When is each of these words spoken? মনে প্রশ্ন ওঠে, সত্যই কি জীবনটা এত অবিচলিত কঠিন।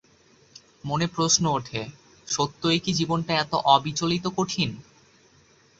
মনে 0.85 1.07
প্রশ্ন 1.07 1.43
ওঠে, 1.49 1.81
সত্যই 2.27 2.79
কি 2.79 2.91
জীবনটা 2.93 3.33
এত 3.35 3.53
অবিচলিত 3.67 4.25
কঠিন। 4.37 4.69